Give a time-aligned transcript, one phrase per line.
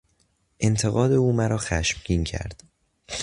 [0.59, 2.63] انتقاد او مرا خشمگین کرد.